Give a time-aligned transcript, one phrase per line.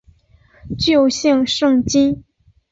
[0.79, 2.23] 旧姓胜津。